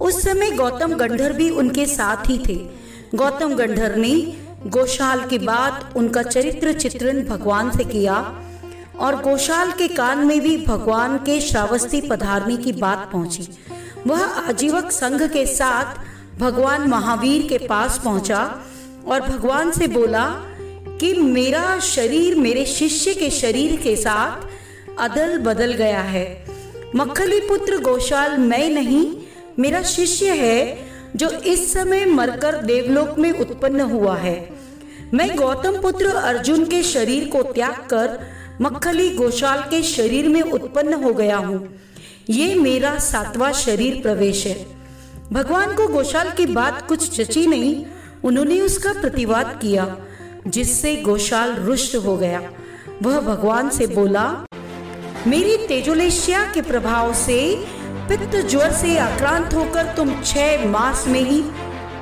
उस 0.00 0.22
समय 0.22 0.50
गौतम 0.50 0.94
गंधर 0.94 1.32
भी 1.32 1.48
उनके 1.50 1.86
साथ 1.86 2.28
ही 2.28 2.38
थे। 2.48 2.54
गौतम 3.14 3.54
गंधर 3.54 3.96
ने 3.96 4.14
गोशाल 4.66 5.24
के 5.28 5.38
बाद 5.38 5.94
उनका 5.96 6.22
चरित्र 6.22 6.72
चित्रण 6.72 7.24
भगवान 7.24 7.70
से 7.70 7.84
किया 7.84 8.16
और 9.00 9.16
गोशाल 9.22 9.72
के 9.72 9.88
कान 9.88 10.18
में 10.18 10.40
भी 10.40 10.56
भगवान 10.66 11.16
के 11.18 11.40
श्रावस्ती 11.40 12.00
पधारने 12.00 12.56
की 12.56 12.72
बात 12.72 13.08
पहुँची। 13.12 13.48
वह 14.06 14.22
आजीवक 14.22 14.90
संघ 14.90 15.22
के 15.22 15.46
साथ 15.46 15.84
भगवान 16.38 16.88
महावीर 16.88 17.46
के 17.48 17.58
पास 17.58 18.00
पहुँचा 18.04 18.44
और 19.06 19.20
भगवान 19.20 19.70
से 19.70 19.86
बोला 19.86 20.28
कि 21.00 21.12
मेरा 21.12 21.78
शरीर 21.78 22.34
मेरे 22.34 22.64
शिष्य 22.66 23.14
के 23.14 23.30
शरीर 23.30 23.76
के 23.76 23.96
साथ 23.96 24.50
अदल 24.98 25.38
बदल 25.38 25.72
गया 25.72 26.00
है। 26.00 26.44
मक्खली 26.96 27.40
पुत्र 27.40 27.78
गोशाल 27.78 28.36
मैं 28.38 28.70
नहीं, 28.70 29.16
मेरा 29.58 29.82
शिष्य 29.82 30.32
है 30.32 30.78
जो 31.16 31.28
इस 31.28 31.72
समय 31.72 32.04
मरकर 32.04 32.56
देवलोक 32.56 33.18
में 33.18 33.30
उत्पन्न 33.32 33.80
हुआ 33.80 34.16
है। 34.16 34.50
मैं 35.14 35.36
गौतम 35.36 35.80
पुत्र 35.82 36.06
अर्जुन 36.06 36.64
के 36.64 36.82
शरीर 36.82 37.28
को 37.28 37.42
त्याग 37.42 37.72
कर 37.72 38.18
मक्खली 38.60 39.10
गोशाल 39.10 39.58
के 39.60 39.82
शरीर 39.82 40.28
में 40.28 40.42
उत्पन्न 40.42 40.94
हो 40.94 41.12
गया 41.14 41.36
हूँ। 41.36 41.80
ये 42.30 42.54
मेरा 42.54 42.98
सातवां 42.98 43.52
शरीर 43.52 44.00
प्रवेश 44.02 44.46
है। 44.46 44.66
भगवान 45.32 45.74
को 45.74 45.88
गोशाल 45.88 46.30
की 46.30 46.46
बात 46.46 46.86
कुछ 46.88 47.16
जची 47.16 47.46
नहीं, 47.46 47.84
उन्होंने 48.24 48.60
उसका 48.60 48.92
प्रतिवाद 48.92 49.58
किया, 49.62 49.96
जिससे 50.46 50.96
गोशाल 50.96 51.54
रुष्ट 51.54 51.96
हो 51.96 52.16
गया। 52.16 52.50
वह 53.02 53.20
भगवान 53.20 53.70
से 53.70 53.86
बोला 53.86 54.44
मेरी 55.26 55.56
तेजोलेशिया 55.56 56.44
के 56.44 56.62
प्रभाव 56.62 57.14
से 57.14 57.64
पित्त 58.08 58.48
ज्वर 58.48 58.72
से 58.72 58.98
आक्रांत 58.98 59.54
होकर 59.54 59.94
तुम 59.96 60.22
छह 60.22 60.66
मास 60.68 61.04
में 61.08 61.20
ही 61.20 61.44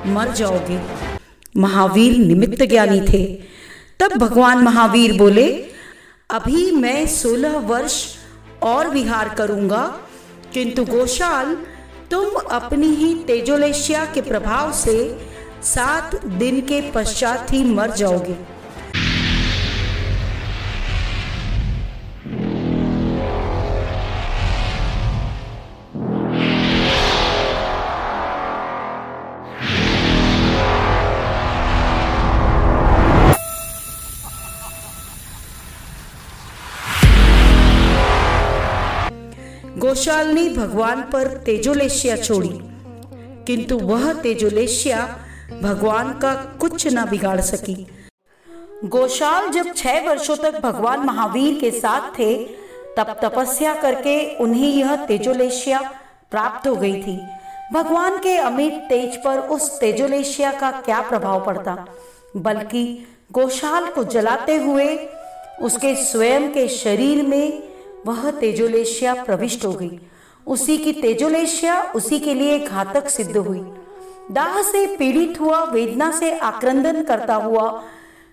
मर 0.05 0.31
जाओगे। 0.31 0.81
महावीर 1.57 2.17
निमित्त 2.17 2.63
ज्ञानी 2.63 3.01
थे। 3.01 3.41
तब 3.99 4.17
भगवान 4.17 4.57
महावीर 4.57 5.17
बोले, 5.17 5.65
अभी 6.31 6.71
मैं 6.71 7.07
सोलह 7.07 7.57
वर्ष 7.57 8.05
और 8.63 8.87
विहार 8.87 9.29
करूँगा। 9.29 9.99
किंतु 10.53 10.85
गोशाल, 10.85 11.57
तुम 12.11 12.25
अपनी 12.51 12.87
ही 12.87 13.15
तेजोलेशिया 13.15 14.05
के 14.05 14.21
प्रभाव 14.21 14.71
से 14.73 15.21
सात 15.63 16.25
दिन 16.25 16.61
के 16.61 16.91
पश्चात 16.91 17.53
ही 17.53 17.63
मर 17.63 17.91
जाओगे। 17.91 18.60
गोशाल 39.81 40.27
ने 40.27 40.49
भगवान 40.49 41.01
पर 41.01 41.27
तेजोलेशिया 41.27 42.15
छोड़ी। 42.15 42.49
किंतु 43.47 43.77
वह 43.77 44.13
तेजोलेशिया 44.13 45.19
भगवान 45.61 46.19
का 46.19 46.33
कुछ 46.33 46.87
न 46.87 47.05
बिगाड़ 47.05 47.41
सकी। 47.41 47.87
गोशाल 48.85 49.49
जब 49.49 49.73
छह 49.75 50.09
वर्षों 50.09 50.35
तक 50.35 50.59
भगवान 50.59 50.99
महावीर 50.99 51.59
के 51.59 51.71
साथ 51.71 52.19
थे, 52.19 52.35
तब 52.97 53.19
तपस्या 53.23 53.75
करके 53.75 54.35
उन्हें 54.35 54.69
यह 54.69 54.95
तेजोलेशिया 54.95 55.79
प्राप्त 56.31 56.67
हो 56.67 56.75
गई 56.75 57.03
थी। 57.03 57.21
भगवान 57.73 58.17
के 58.17 58.37
अमित 58.37 58.73
तेज 58.73 59.23
पर 59.23 59.37
उस 59.37 59.79
तेजोलेशिया 59.79 60.51
का 60.51 60.71
क्या 60.71 61.01
प्रभाव 61.01 61.45
पड़ता? 61.45 61.85
बल्कि 62.37 63.07
गोशाल 63.31 63.85
को 63.85 64.03
जलाते 64.03 64.55
हुए 64.55 64.97
उसके 65.61 65.95
स्वयं 65.95 66.51
के 66.51 66.67
शरीर 66.67 67.27
में 67.27 67.70
वह 68.05 68.31
तेजोलेशिया 68.31 69.23
प्रविष्ट 69.23 69.65
हो 69.65 69.73
गई। 69.73 69.99
उसी 70.47 70.77
की 70.77 70.93
तेजोलेशिया 70.93 71.81
उसी 71.95 72.19
के 72.19 72.33
लिए 72.33 72.59
घातक 72.59 73.09
सिद्ध 73.09 73.37
हुई। 73.37 73.59
दाह 74.31 74.61
से 74.61 74.97
पीड़ित 74.97 75.39
हुआ, 75.39 75.63
वेदना 75.63 76.11
से 76.11 76.37
आक्रंदन 76.37 77.03
करता 77.03 77.35
हुआ 77.35 77.83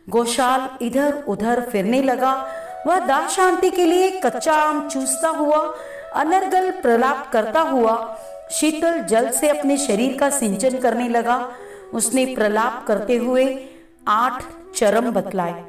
गोशाल 0.08 0.84
इधर 0.84 1.24
उधर 1.28 1.60
फिरने 1.60 2.02
लगा। 2.02 2.48
वह 2.86 3.06
दाह 3.06 3.28
शांति 3.28 3.70
के 3.70 3.84
लिए 3.84 4.10
कच्चा 4.10 4.52
आम 4.52 4.88
चूसता 4.88 5.28
हुआ, 5.28 5.74
अनर्गल 6.14 6.70
प्रलाप 6.70 7.30
करता 7.32 7.60
हुआ 7.60 8.18
शीतल 8.50 9.00
जल 9.00 9.30
से 9.30 9.48
अपने 9.48 9.76
शरीर 9.76 10.16
का 10.18 10.30
सिंचन 10.30 10.78
करने 10.78 11.08
लगा। 11.08 11.52
उसने 11.94 12.26
प्रलाप 12.26 12.84
करते 12.88 13.16
हुए 13.16 13.68
आठ 14.08 14.42
चरम 14.74 15.10
बतलाए। 15.10 15.67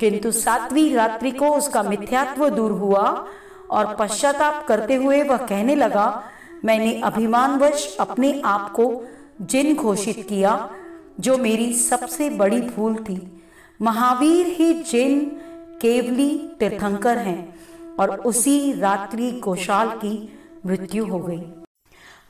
किंतु 0.00 0.30
सातवीं 0.30 0.94
रात्रि 0.94 1.30
को 1.30 1.48
उसका 1.48 1.82
मिथ्यात्व 1.82 2.48
दूर 2.48 2.70
हुआ 2.70 3.26
और 3.70 3.94
पश्चाताप 3.94 4.66
करते 4.66 4.94
हुए 4.94 5.22
वह 5.22 5.36
कहने 5.36 5.74
लगा, 5.74 6.24
मैंने 6.64 7.00
अभिमानवश 7.00 7.96
अपने 8.00 8.42
आप 8.44 8.72
को 8.72 9.04
जिन 9.40 9.74
घोषित 9.74 10.26
किया, 10.28 10.70
जो 11.20 11.38
मेरी 11.38 11.72
सबसे 11.72 12.30
बड़ी 12.30 12.60
भूल 12.60 12.94
थी, 12.94 13.42
महावीर 13.82 14.46
ही 14.46 14.74
जिन 14.74 15.20
केवली 15.82 16.56
तीर्थंकर 16.58 17.18
हैं, 17.18 17.54
और 18.00 18.10
उसी 18.10 18.72
रात्रि 18.72 19.30
गोशाल 19.30 19.88
की 19.88 20.38
मृत्यु 20.66 21.06
हो 21.06 21.18
गई। 21.18 21.42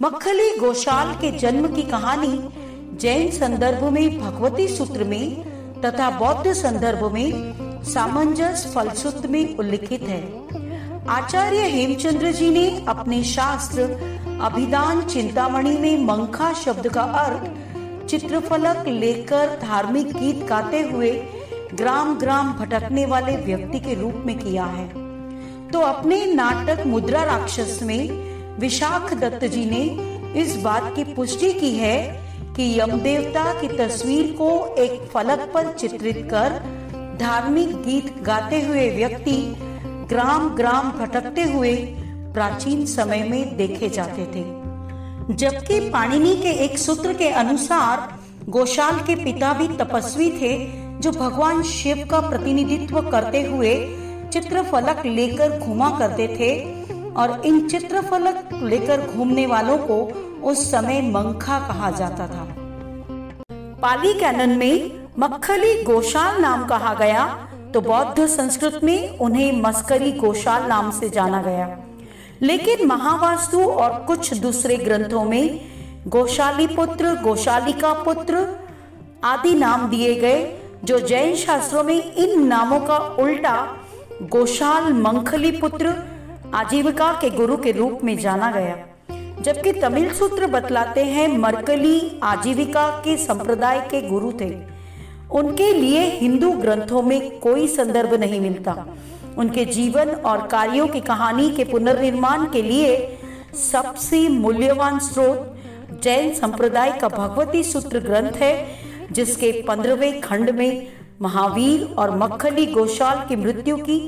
मक्खली 0.03 0.57
गोशाल 0.57 1.15
के 1.15 1.31
जन्म 1.39 1.75
की 1.75 1.83
कहानी 1.83 2.49
जैन 2.97 3.31
संदर्भ 3.31 3.85
में 3.85 4.19
भगवती 4.19 4.69
सूत्र 4.69 5.05
में 5.05 5.58
तथा 5.85 6.11
बौद्ध 6.11 6.53
संदर्भ 6.53 7.13
में 7.13 7.83
सामंजस 7.85 8.73
फलसूत्र 8.75 9.29
में 9.29 9.57
उल्लिखित 9.57 10.03
है। 10.03 10.23
आचार्य 11.09 11.59
हेमचंद्र 11.59 12.33
जी 12.33 12.51
ने 12.51 12.85
अपने 12.89 13.23
शास्त्र 13.25 13.83
अभिदान 14.43 15.03
चिंतामणि 15.03 15.77
में 15.79 16.05
मंखा 16.05 16.53
शब्द 16.53 16.89
का 16.89 17.03
अर्थ 17.03 18.07
चित्रफलक 18.07 18.89
लेकर 18.89 19.59
धार्मिक 19.63 20.13
गीत 20.13 20.45
गाते 20.47 20.81
हुए 20.81 21.11
ग्राम 21.75 22.19
ग्राम 22.19 22.53
भटकने 22.53 23.07
वाले 23.07 23.37
व्यक्ति 23.37 23.81
के 23.81 23.95
रूप 23.95 24.23
में 24.27 24.39
किया 24.39 24.65
है। 24.65 24.89
तो 25.69 25.81
अपने 25.81 26.25
नाटक 26.27 26.87
मुद्रा 26.87 27.23
राक्षस 27.23 27.79
में 27.83 28.57
विशाख 28.59 29.15
दत्त 29.15 29.45
जी 29.45 29.65
ने 29.65 29.85
इस 30.41 30.57
बात 30.57 30.93
की 30.97 31.05
पुष्टि 31.05 31.53
की 31.53 31.71
है 31.73 31.97
कि 32.59 32.81
यम 32.81 32.91
देवता 33.01 33.61
की 33.61 33.69
तस्वीर 33.69 34.33
को 34.39 34.75
एक 34.79 35.01
फलक 35.15 35.51
पर 35.55 35.73
चित्रित 35.73 36.17
कर 36.31 36.53
धार्मिक 37.21 37.69
गीत 37.77 38.23
गाते 38.23 38.61
हुए 38.63 38.89
व्यक्ति 38.91 39.55
ग्राम 40.09 40.49
ग्राम 40.49 40.91
भटकते 40.91 41.43
हुए 41.43 41.75
प्राचीन 42.35 42.87
समय 42.87 43.23
में 43.25 43.57
देखे 43.57 43.89
जाते 43.89 44.25
थे। 44.25 44.43
जबकि 45.35 45.81
पाणिनि 45.91 46.35
के 46.37 46.51
एक 46.65 46.79
सूत्र 46.79 47.15
के 47.15 47.29
अनुसार 47.29 48.19
गोशाल 48.49 49.01
के 49.01 49.15
पिता 49.15 49.53
भी 49.53 49.69
तपस्वी 49.69 50.31
थे, 50.31 50.57
जो 51.01 51.11
भगवान 51.11 51.63
शिव 51.63 52.07
का 52.11 52.21
प्रतिनिधित्व 52.21 53.01
करते 53.01 53.43
हुए 53.43 53.75
चित्र 54.33 54.63
फलक 54.63 55.07
लेकर 55.07 55.59
घुमा 55.59 55.99
करते 55.99 56.29
थे 56.29 56.53
और 57.13 57.43
इन 57.47 57.69
चित्र 57.69 58.01
फलक 58.01 58.49
लेकर 58.63 59.07
घूमने 59.07 59.47
वालों 59.47 59.79
को 59.79 60.25
उस 60.49 60.71
समय 60.71 61.01
मंखा 61.03 61.59
कहा 61.69 61.91
जाता 61.91 62.27
था। 62.27 62.47
पाली 63.83 64.13
कैनन 64.15 64.57
में 64.59 65.09
मक्खली 65.19 65.83
गोशाल 65.83 66.41
नाम 66.41 66.65
कहा 66.67 66.95
गया 66.95 67.27
तो 67.75 67.81
बौद्ध 67.81 68.27
संस्कृत 68.27 68.81
में 68.85 69.19
उन्हें 69.19 69.61
मस्करी 69.63 70.13
गोशाल 70.13 70.63
नाम 70.63 70.91
से 70.91 71.09
जाना 71.09 71.43
गया। 71.43 71.67
लेकिन 72.43 72.87
महावास्तु 72.87 73.61
और 73.61 73.93
कुछ 74.07 74.33
दूसरे 74.35 74.77
ग्रंथों 74.77 75.25
में 75.25 75.61
गोशाली 76.07 76.67
पुत्र, 76.67 77.15
गोशालिका 77.15 77.93
पुत्र 77.93 78.47
आदि 79.25 79.55
नाम 79.55 79.89
दिए 79.91 80.15
गए, 80.15 80.61
जो 80.85 80.99
जैन 81.01 81.35
शास्त्रों 81.37 81.83
में 81.85 82.15
इन 82.15 82.47
नामों 82.47 82.81
का 82.81 82.99
उल्टा 83.19 83.57
गोशाल 84.23 84.93
मंखली 84.93 85.51
पुत्र 85.53 85.95
आजीविका 86.55 87.13
के 87.13 87.31
गुरु 87.31 87.57
के 87.57 87.73
रूप 87.73 88.05
में 88.05 88.17
जाना 88.19 88.51
गया। 88.51 88.77
जबकि 89.43 89.73
तमिल 89.73 90.13
सूत्र 90.13 90.47
बतलाते 90.47 91.05
हैं 91.05 91.29
मरकली 91.29 92.21
आजीविका 92.23 92.89
के 93.05 93.17
संप्रदाय 93.17 93.81
के 93.81 94.01
गुरु 94.09 94.33
थे। 94.33 94.51
उनके 95.31 95.73
लिए 95.73 96.01
हिंदू 96.11 96.51
ग्रंथों 96.53 97.03
में 97.03 97.39
कोई 97.39 97.69
संदर्भ 97.69 98.15
नहीं 98.15 98.41
मिलता। 98.41 98.87
उनके 99.39 99.65
जीवन 99.65 100.09
और 100.09 100.47
कार्यों 100.47 100.87
की 100.89 101.01
कहानी 101.01 101.51
के 101.51 101.65
पुनर्निर्माण 101.65 102.45
के 102.45 102.63
लिए 102.63 103.19
सबसे 103.55 104.29
मूल्यवान 104.29 104.99
स्रोत 104.99 105.55
जैन 106.03 106.35
संप्रदाय 106.35 106.93
का 106.93 107.09
भगवती 107.09 107.63
सूत्र 107.63 108.01
ग्रंथ 108.01 108.33
है, 108.33 108.67
जिसके 109.13 109.53
पंद्रहवें 109.69 110.21
खंड 110.21 110.51
में 110.51 110.87
महावीर 111.23 111.95
और 111.99 112.17
मक्खली 112.17 112.67
गोशाल 112.67 113.27
की 113.29 113.37
मृत्यु 113.37 113.77
की 113.77 113.99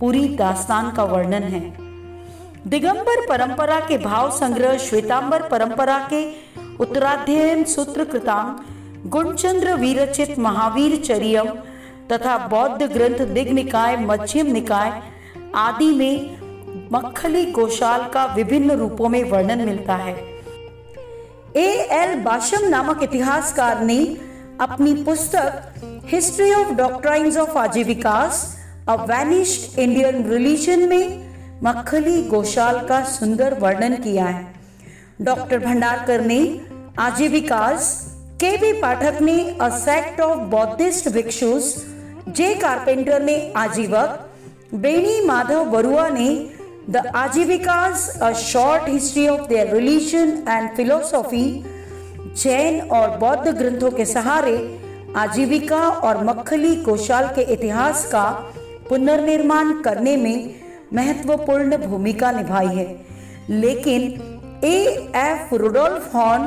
पूरी 0.00 0.28
दास्तान 0.28 0.90
का 0.90 1.04
वर्णन 1.04 1.42
है। 1.42 1.83
दिगंबर 2.66 3.26
परंपरा 3.26 3.78
के 3.80 3.96
भाव 3.98 4.30
संग्रह 4.30 4.76
श्वेतांबर 4.78 5.42
परंपरा 5.48 5.98
के 6.12 6.20
उत्तराध्ययन 6.80 7.64
सूत्र 7.64 8.04
कृतांग, 8.04 9.08
गुणचंद्र 9.10 9.74
विरचित 9.74 10.38
महावीर 10.38 10.96
चरियम 10.96 11.48
तथा 12.12 12.36
बौद्ध 12.48 12.82
ग्रंथ 12.82 13.20
दिग 13.26 13.50
निकाय, 13.52 13.96
मध्यम 13.96 14.46
निकाय 14.46 15.02
आदि 15.54 15.90
में 15.90 16.88
मक्खली 16.92 17.44
गोशाल 17.46 18.08
का 18.08 18.24
विभिन्न 18.26 18.70
रूपों 18.70 19.08
में 19.08 19.22
वर्णन 19.30 19.64
मिलता 19.66 19.94
है। 19.94 20.14
ए 21.56 21.68
एल 21.92 22.14
बाशम 22.20 22.66
नामक 22.68 23.02
इतिहासकार 23.02 23.80
ने 23.80 23.98
अपनी 24.60 24.94
पुस्तक 25.04 26.02
history 26.08 26.52
of 26.54 26.72
doctrines 26.72 27.36
of 27.36 27.58
Ajivikas 27.58 28.44
a 28.88 28.94
vanished 29.04 29.78
Indian 29.78 30.28
religion 30.30 30.88
में 30.88 31.23
मक्खली 31.62 32.22
गोशाल 32.22 32.78
का 32.78 33.02
सुंदर 33.04 33.54
वर्णन 33.54 33.94
किया 33.96 34.24
है। 34.24 34.46
डॉक्टर 35.22 35.58
भंडारकर 35.58 36.20
ने 36.20 36.38
आजीविकास 36.98 37.90
के 38.40 38.56
बी 38.56 38.72
पाठक 38.72 39.20
ने 39.22 39.56
a 39.60 39.68
sect 39.78 40.20
of 40.20 40.38
Buddhist 40.50 41.08
bhikshus 41.08 41.74
J 42.28 42.54
Carpenter 42.54 43.22
ने 43.22 43.52
आजीवक, 43.56 44.30
बेनी 44.74 45.20
माधव 45.26 45.64
बरुआ 45.64 46.08
ने 46.08 46.28
the 46.90 47.06
Ajivikas 47.16 48.08
a 48.22 48.32
short 48.32 48.88
history 48.88 49.28
of 49.28 49.46
their 49.48 49.74
religion 49.74 50.42
and 50.48 50.68
philosophy 50.76 51.46
Jain 52.36 52.80
और 52.90 53.16
बौद्ध 53.18 53.48
ग्रंथों 53.48 53.90
के 53.90 54.04
सहारे 54.04 54.56
आजीविका 55.16 55.88
और 55.88 56.24
मक्खली 56.24 56.74
गोशाल 56.76 57.28
के 57.28 57.42
इतिहास 57.52 58.04
का 58.06 58.24
पुनर्निर्माण 58.88 59.72
करने 59.82 60.16
में 60.16 60.63
महत्वपूर्ण 60.94 61.76
भूमिका 61.76 62.30
निभाई 62.30 62.66
है। 62.66 63.06
लेकिन 63.50 64.02
ए 64.64 64.76
एफ़ 65.16 65.54
रुडोल्फ 65.54 66.14
हॉर्न 66.14 66.42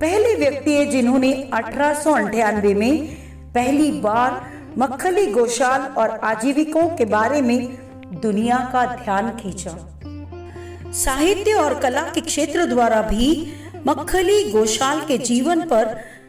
पहले 0.00 0.34
व्यक्ति 0.34 0.72
है 0.72 0.86
जिन्होंने 0.86 1.50
अठारह 1.52 2.74
में 2.74 3.06
पहली 3.54 3.92
बार 3.92 4.46
मक्खली 4.78 5.26
गोशाल 5.26 5.80
और 5.80 6.10
आजीविकों 6.10 6.88
के 6.88 7.04
बारे 7.04 7.40
में 7.40 7.78
दुनिया 8.22 8.70
का 8.72 8.84
ध्यान 8.84 9.30
खींचा। 9.30 9.76
साहित्य 10.92 11.52
और 11.52 11.74
कला 11.74 12.02
के 12.02 12.20
क्षेत्र 12.20 12.66
द्वारा 12.66 13.02
भी 13.02 13.52
मक्खली 13.86 14.50
गोशाल 14.50 15.00
के 15.00 15.18
जीवन 15.18 15.60
पर 15.60 15.84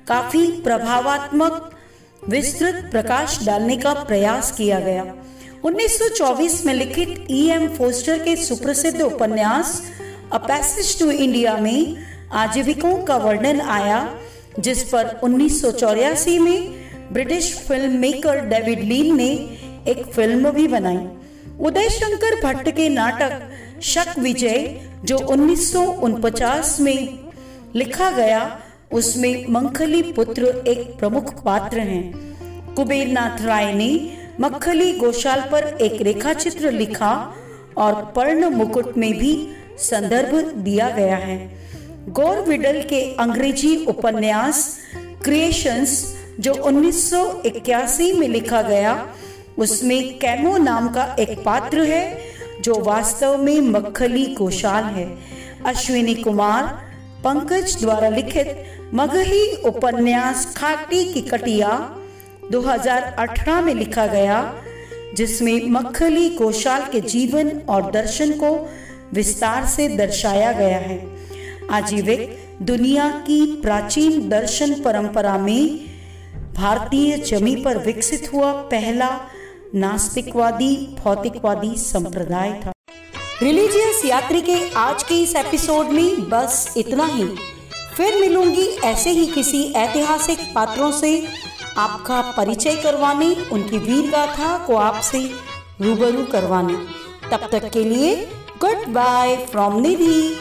काफ़ी 0.08 0.52
प्रभावात्मक, 0.52 1.72
विस्तृत 2.30 2.88
प्रकाश 2.92 3.46
डालने 3.46 3.78
का 3.78 3.94
प्रयास 3.94 4.52
किया 4.52 4.80
गया। 4.80 5.06
1924 5.65 6.65
में 6.65 6.74
लिखित 6.74 7.28
ई 7.32 7.50
एम 7.50 7.67
फोस्टर 7.67 8.19
के 8.19 8.36
सुप्रसिद्ध 8.36 9.02
उपन्यास 9.02 9.82
अ 10.34 10.38
पैसेज 10.38 11.00
टू 11.00 11.12
इंडिया 11.12 11.58
में 11.58 11.97
आजीविकों 12.32 12.95
का 13.04 13.17
वर्णन 13.17 13.62
आया, 13.62 14.15
जिस 14.60 14.84
पर 14.84 15.19
उन्नीस 15.24 15.63
में 16.41 16.74
British 17.13 17.54
film 17.67 17.91
maker 17.91 18.39
David 18.39 18.80
Lean 18.80 19.15
ने 19.17 19.30
एक 19.88 20.04
फ़िल्म 20.15 20.52
भी 20.52 20.67
बनाई। 20.67 21.08
उदय 21.60 21.89
शंकर 21.89 22.36
भट्ट 22.43 22.69
के 22.69 22.89
नाटक 22.89 23.50
शक 23.82 24.19
विजय, 24.19 24.82
जो 25.06 25.17
उन्नीस 25.17 26.80
में 26.80 27.19
लिखा 27.76 28.10
गया, 28.12 28.62
उसमें 28.93 29.45
मंखली 29.50 30.02
पुत्र 30.02 30.63
एक 30.67 31.00
प्रमुख 31.00 31.43
पात्र 31.43 31.80
हैं। 31.80 32.76
कुबेरनाथ 32.76 33.41
राय 33.41 33.74
ने 33.74 34.17
मक्खली 34.41 34.93
गोशाल 34.93 35.41
पर 35.51 35.77
एक 35.82 36.01
रेखा 36.01 36.34
चित्र 36.34 36.71
लिखा 36.71 37.34
और 37.77 38.13
पर्ण 38.15 38.49
मुकुट 38.49 38.97
में 38.97 39.13
भी 39.13 39.47
संदर्भ 39.77 40.54
दिया 40.56 40.89
गया 40.89 41.15
है। 41.15 41.51
गौर 42.10 42.41
विडल 42.41 42.82
के 42.82 43.15
अंग्रेज़ी 43.15 43.86
उपन्यास 43.86 44.77
क्रिएशंस, 45.23 46.17
जो 46.39 46.54
1981 46.54 48.13
में 48.13 48.27
लिखा 48.27 48.62
गया, 48.62 49.08
उसमें 49.58 50.19
कैमो 50.19 50.58
नाम 50.58 50.89
का 50.89 51.15
एक 51.19 51.43
पात्र 51.45 51.84
है, 51.84 52.17
जो 52.62 52.75
वास्तव 52.75 53.38
में 53.38 53.62
मक्खली 53.62 54.25
गोशाल 54.25 54.84
है। 54.84 55.17
अश्विनी 55.65 56.15
कुमार, 56.15 56.63
पंकज 57.23 57.77
द्वारा 57.82 58.10
लिखित 58.10 58.65
मगही 58.93 59.56
उपन्यास 59.56 60.54
खाटी 60.58 61.13
की 61.13 61.21
कटिया 61.21 61.97
2018 62.52 63.62
में 63.62 63.74
लिखा 63.74 64.08
गया, 64.08 64.56
जिसमें 65.16 65.70
मक्खली 65.70 66.30
गोशाल 66.30 66.82
के 66.92 67.00
जीवन 67.00 67.62
और 67.70 67.92
दर्शन 67.92 68.32
को 68.32 68.70
विस्तार 69.14 69.66
से 69.66 69.88
दर्शाया 69.88 70.52
गया 70.52 70.78
है। 70.78 71.08
आजीविक 71.72 72.48
दुनिया 72.62 73.10
की 73.10 73.62
प्राचीन 73.62 74.30
दर्शन 74.30 74.74
परंपरा 74.74 75.38
में 75.38 75.80
भारतीय 76.54 77.18
जमी 77.18 77.56
पर 77.56 77.78
विकसित 77.78 78.30
हुआ 78.34 78.52
पहला 78.52 79.20
नास्तिकवादी, 79.76 80.96
भौतिकवादी 81.00 81.76
संप्रदाय 81.78 82.62
था। 82.66 82.72
रिलीजियस 83.42 84.02
यात्री 84.06 84.42
के 84.42 84.70
आज 84.70 85.04
के 85.04 85.22
इस 85.22 85.36
एपिसोड 85.36 85.86
में 85.86 86.30
बस 86.30 86.74
इतना 86.78 87.06
ही। 87.06 87.26
फिर 87.98 88.22
मिलूँगी 88.22 88.68
ऐसे 88.68 89.10
ही 89.10 89.26
किसी 89.26 89.74
ऐतिहासिक 89.74 90.38
पात्रों 90.56 90.92
से। 90.92 91.28
आपका 91.78 92.22
परिचय 92.32 92.76
करवाने, 92.76 93.36
उनकी 93.52 93.78
वीर 93.78 94.12
गाथा 94.12 94.58
को 94.58 94.76
आपसे 94.76 95.20
रूबरू 95.82 96.24
करवाने। 96.24 96.74
तब 97.32 97.50
तक 97.52 97.70
के 97.70 97.84
लिए 97.84 98.16
गुड 98.62 98.88
बाय 98.94 99.36
फ्रॉम 99.52 99.80
निधि 99.80 100.36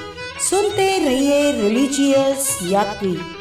सुनते 0.51 0.99
रहिए 0.99 1.53
रिलीजियस 1.53 2.59
यात्री 2.63 3.40